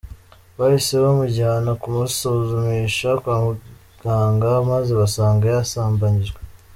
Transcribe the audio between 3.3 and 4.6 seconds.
muganga